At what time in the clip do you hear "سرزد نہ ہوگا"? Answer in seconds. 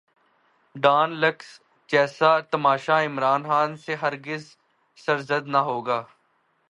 4.97-6.01